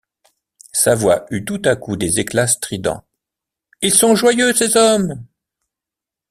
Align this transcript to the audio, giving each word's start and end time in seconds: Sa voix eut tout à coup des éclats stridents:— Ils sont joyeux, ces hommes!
Sa 0.73 0.95
voix 0.95 1.27
eut 1.29 1.45
tout 1.45 1.61
à 1.63 1.75
coup 1.75 1.95
des 1.95 2.19
éclats 2.19 2.47
stridents:— 2.47 3.03
Ils 3.83 3.93
sont 3.93 4.15
joyeux, 4.15 4.51
ces 4.51 4.75
hommes! 4.75 5.27